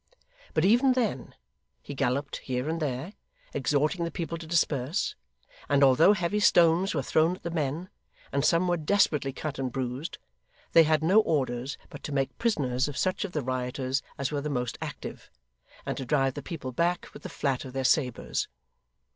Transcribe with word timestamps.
But, 0.55 0.65
even 0.65 0.93
then, 0.93 1.35
he 1.79 1.93
galloped 1.93 2.37
here 2.37 2.67
and 2.67 2.79
there, 2.81 3.13
exhorting 3.53 4.03
the 4.03 4.09
people 4.09 4.35
to 4.39 4.47
disperse; 4.47 5.13
and, 5.69 5.83
although 5.83 6.13
heavy 6.13 6.39
stones 6.39 6.95
were 6.95 7.03
thrown 7.03 7.35
at 7.35 7.43
the 7.43 7.51
men, 7.51 7.87
and 8.31 8.43
some 8.43 8.67
were 8.67 8.77
desperately 8.77 9.31
cut 9.31 9.59
and 9.59 9.71
bruised, 9.71 10.17
they 10.71 10.85
had 10.85 11.03
no 11.03 11.19
orders 11.19 11.77
but 11.91 12.01
to 12.05 12.13
make 12.13 12.35
prisoners 12.39 12.87
of 12.87 12.97
such 12.97 13.23
of 13.25 13.33
the 13.33 13.43
rioters 13.43 14.01
as 14.17 14.31
were 14.31 14.41
the 14.41 14.49
most 14.49 14.75
active, 14.81 15.29
and 15.85 15.97
to 15.99 16.05
drive 16.07 16.33
the 16.33 16.41
people 16.41 16.71
back 16.71 17.07
with 17.13 17.21
the 17.21 17.29
flat 17.29 17.63
of 17.63 17.73
their 17.73 17.83
sabres. 17.83 18.47